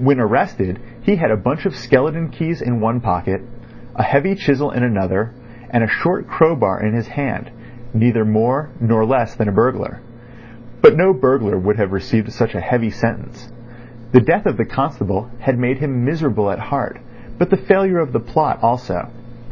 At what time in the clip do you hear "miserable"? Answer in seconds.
16.04-16.50